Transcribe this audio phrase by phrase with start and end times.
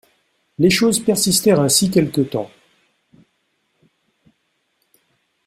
[0.57, 2.49] Les choses persistèrent ainsi quelque temps.